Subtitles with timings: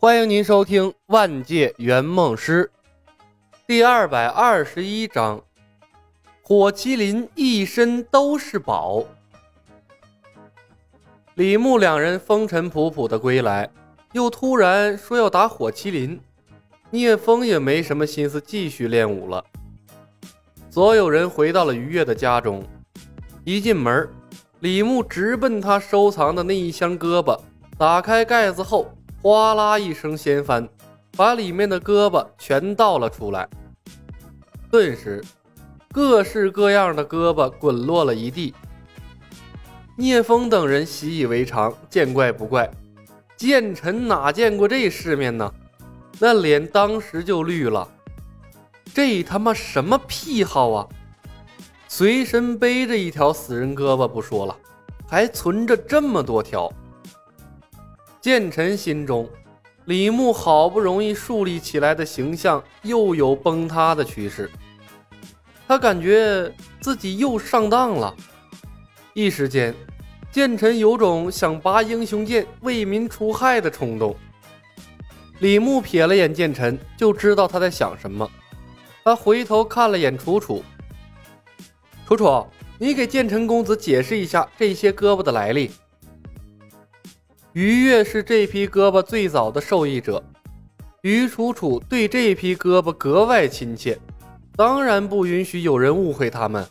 [0.00, 2.70] 欢迎您收听《万界圆梦师》
[3.66, 5.42] 第二百二十一章：
[6.40, 9.04] 火麒麟一身都是宝。
[11.34, 13.68] 李牧两人风尘仆仆的归来，
[14.12, 16.20] 又突然说要打火麒麟，
[16.90, 19.44] 聂风也没什么心思继续练武了。
[20.70, 22.62] 所有人回到了于越的家中，
[23.42, 24.08] 一进门，
[24.60, 27.36] 李牧直奔他收藏的那一箱胳膊，
[27.76, 28.94] 打开盖子后。
[29.20, 30.68] 哗啦一声掀翻，
[31.16, 33.48] 把里面的胳膊全倒了出来。
[34.70, 35.24] 顿时，
[35.92, 38.54] 各式各样的胳膊滚落了一地。
[39.96, 42.70] 聂风等人习以为常，见怪不怪。
[43.36, 45.52] 剑臣哪见过这世面呢？
[46.20, 47.88] 那脸当时就绿了。
[48.94, 50.86] 这他妈什么癖好啊！
[51.88, 54.56] 随身背着一条死人胳膊不说了，
[55.08, 56.72] 还存着这么多条。
[58.28, 59.26] 剑臣心中，
[59.86, 64.50] 李牧好不容易树立起来的形象又有崩塌的趋势。
[65.66, 68.14] 他感觉自己又上当了，
[69.14, 69.74] 一时间，
[70.30, 74.14] 剑臣有种想拔英雄剑为民除害的冲动。
[75.38, 78.30] 李牧瞥了眼剑臣，就知道他在想什么。
[79.04, 80.62] 他回头看了眼楚楚，
[82.06, 82.46] 楚楚，
[82.78, 85.70] 你给剑臣公子解释一下这些胳膊的来历。
[87.58, 90.22] 于越是这批胳膊最早的受益者，
[91.00, 93.98] 于楚楚对这批胳膊格外亲切，
[94.54, 96.64] 当然不允许有人误会他们。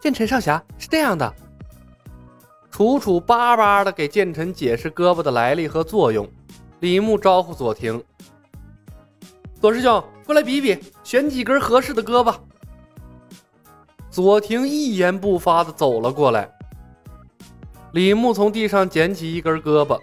[0.00, 1.32] 剑臣少侠是这样的，
[2.72, 6.28] 楚楚巴巴的给剑臣解释胳膊的来历和作用。
[6.80, 8.02] 李牧招呼左庭
[9.62, 12.34] ：“左师兄，过来比比，选几根合适的胳膊。”
[14.10, 16.50] 左庭一言不发的走了过来。
[17.92, 20.00] 李牧从地上捡起一根胳膊，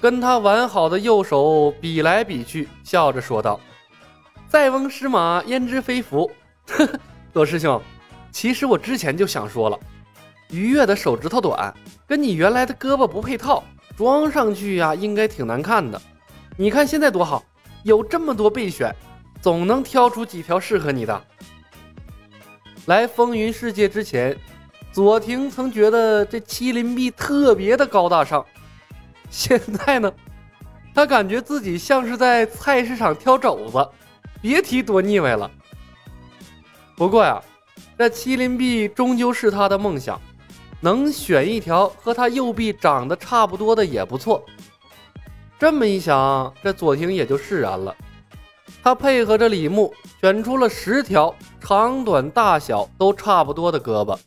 [0.00, 3.60] 跟他完好的右手比来比去，笑着说道
[4.48, 6.30] ：“塞翁失马，焉知非福。
[7.34, 7.80] ”左师兄，
[8.32, 9.78] 其实我之前就想说了，
[10.48, 11.74] 于越的手指头短，
[12.06, 13.62] 跟你原来的胳膊不配套，
[13.94, 16.00] 装上去呀，应该挺难看的。
[16.56, 17.44] 你看现在多好，
[17.82, 18.94] 有这么多备选，
[19.42, 21.22] 总能挑出几条适合你的。
[22.86, 24.34] 来风云世界之前。
[24.96, 28.42] 左庭曾觉得这麒麟臂特别的高大上，
[29.28, 30.10] 现在呢，
[30.94, 33.86] 他感觉自己像是在菜市场挑肘子，
[34.40, 35.50] 别提多腻歪了。
[36.96, 37.38] 不过呀，
[37.98, 40.18] 这麒麟臂终究是他的梦想，
[40.80, 44.42] 能选一条和他右臂长得差不多的也不错。
[45.58, 47.94] 这么一想，这左庭也就释然了。
[48.82, 49.92] 他配合着李牧
[50.22, 54.18] 选出了十条长短大小都差不多的胳膊。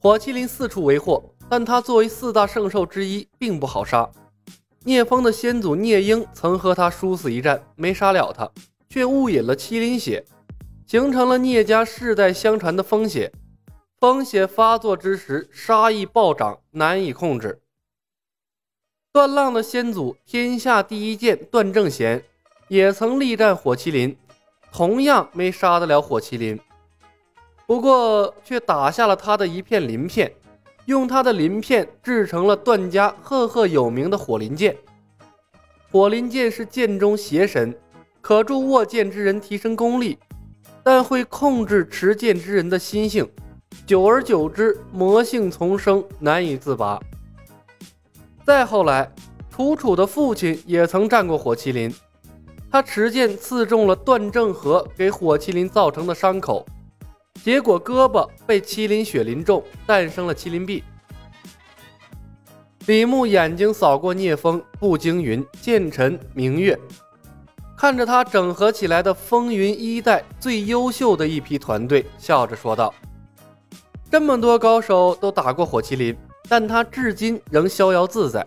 [0.00, 4.08] 火麒麟四处为祸，但他作为四大圣兽之一，并不好杀。
[4.84, 8.48] 聂风的先祖聂鹰曾和他殊死一战，没杀了他，
[8.88, 10.24] 却误饮了麒麟血，
[10.86, 13.32] 形成了聂家世代相传的风血。
[13.98, 17.60] 风血发作之时，杀意暴涨，难以控制。
[19.12, 22.22] 段浪的先祖天下第一剑段正贤，
[22.68, 24.16] 也曾力战火麒麟，
[24.70, 26.60] 同样没杀得了火麒麟。
[27.68, 30.32] 不过，却打下了他的一片鳞片，
[30.86, 34.74] 用他的鳞片制成了段家赫赫有名的火麟剑。
[35.92, 37.78] 火麟剑是剑中邪神，
[38.22, 40.18] 可助握剑之人提升功力，
[40.82, 43.28] 但会控制持剑之人的心性，
[43.86, 46.98] 久而久之，魔性丛生，难以自拔。
[48.46, 49.12] 再后来，
[49.50, 51.94] 楚楚的父亲也曾战过火麒麟，
[52.72, 56.64] 他持剑刺中了段正和给火麒麟造成的伤口。
[57.44, 60.84] 结果胳膊被麒麟血淋中，诞生了麒麟臂。
[62.86, 66.78] 李牧眼睛扫过聂风、步惊云、剑尘、明月，
[67.76, 72.92] 看着他整合起来的风云一代最优秀的一批团队，笑着说道
[74.10, 76.16] ：“这么多高手都打过火麒麟，
[76.48, 78.46] 但他至今仍逍遥自在。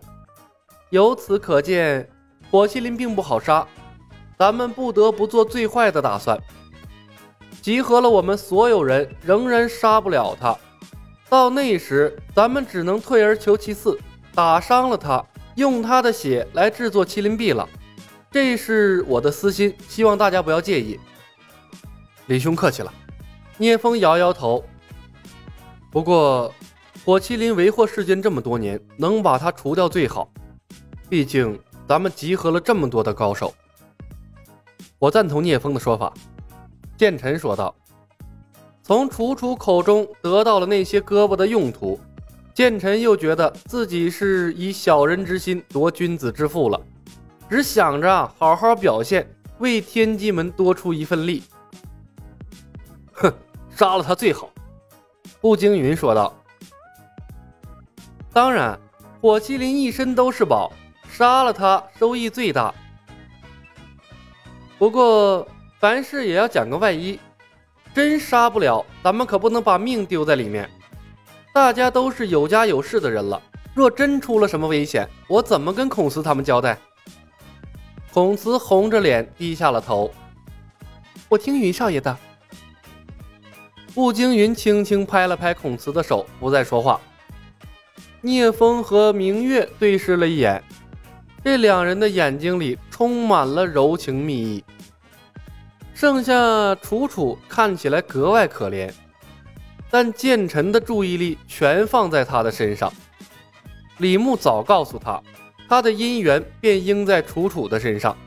[0.90, 2.10] 由此可见，
[2.50, 3.68] 火麒麟并不好杀，
[4.38, 6.38] 咱们不得不做最坏的打算。”
[7.62, 10.58] 集合了我们所有人，仍然杀不了他。
[11.30, 13.98] 到那时，咱们只能退而求其次，
[14.34, 15.24] 打伤了他，
[15.56, 17.68] 用他的血来制作麒麟臂了。
[18.32, 21.00] 这是我的私心，希望大家不要介意。
[22.26, 22.92] 李兄客气了。
[23.58, 24.64] 聂风摇摇头。
[25.92, 26.52] 不过，
[27.06, 30.32] 火麒麟为祸世间这么多年，能把他除掉最好。
[31.08, 33.54] 毕竟，咱们集合了这么多的高手。
[34.98, 36.12] 我赞同聂风的说法。
[37.02, 37.74] 剑臣说道
[38.84, 42.00] ：“从楚楚口中得到了那些胳膊的用途，
[42.54, 46.80] 剑臣又觉得自己是以小人之心夺君子之腹了，
[47.50, 49.28] 只想着好好表现，
[49.58, 51.42] 为天机门多出一份力。
[53.14, 53.34] 哼，
[53.76, 54.52] 杀了他最好。
[55.40, 56.32] 步惊云说道。
[58.32, 58.80] 当然，
[59.20, 60.72] 火麒麟一身都是宝，
[61.10, 62.72] 杀了他收益最大。
[64.78, 65.48] 不过，
[65.82, 67.20] 凡事也要讲个万一，
[67.92, 70.70] 真杀不了，咱们可不能把命丢在里面。
[71.52, 73.42] 大家都是有家有室的人了，
[73.74, 76.78] 若真出了什么危险，我怎么跟孔慈他们交代？
[78.14, 80.12] 孔慈红着脸低下了头。
[81.28, 82.16] 我听云少爷的。
[83.96, 87.02] 步惊云轻轻拍了拍孔慈的手，不再说话。
[88.22, 90.64] 聂风和明月对视了一眼，
[91.44, 94.64] 这两人的眼睛里充满了柔情蜜意。
[96.02, 98.92] 剩下楚楚看起来格外可怜。
[99.88, 102.92] 但剑臣的注意力全放在他的身上。
[104.00, 105.22] 李牧早告诉他，
[105.70, 108.18] 他的姻缘便应在楚楚的身上。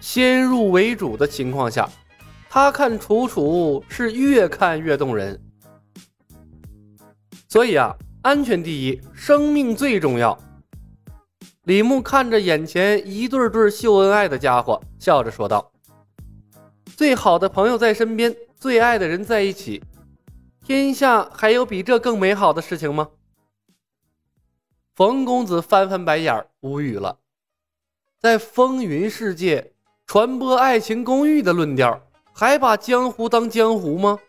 [0.00, 1.86] 先入为主的情况下，
[2.48, 5.38] 他看楚楚是越看越动人。
[7.50, 10.38] 所以啊，安全第一，生命最重要。
[11.64, 15.70] 李牧看着眼前一对对秀恩爱的家伙，笑着说道
[16.96, 19.82] ：“最好的朋友在身边，最爱的人在一起。”
[20.64, 23.08] 天下还有比这更美好的事情吗？
[24.94, 27.18] 冯公子翻翻白眼，无语了。
[28.20, 29.72] 在风云世界
[30.06, 32.00] 传播爱情公寓的论调，
[32.32, 34.20] 还把江湖当江湖吗？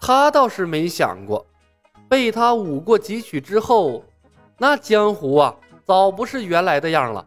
[0.00, 1.44] 他倒是没想过，
[2.08, 4.04] 被他舞过几曲之后，
[4.58, 7.26] 那江湖啊，早不是原来的样了。